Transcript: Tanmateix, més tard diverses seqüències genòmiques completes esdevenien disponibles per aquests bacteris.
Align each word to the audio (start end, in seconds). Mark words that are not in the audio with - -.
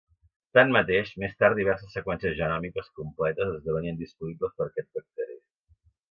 Tanmateix, 0.57 1.09
més 1.23 1.35
tard 1.41 1.57
diverses 1.59 1.91
seqüències 1.97 2.33
genòmiques 2.39 2.89
completes 3.01 3.51
esdevenien 3.59 3.99
disponibles 3.99 4.55
per 4.57 4.67
aquests 4.67 4.99
bacteris. 5.01 5.43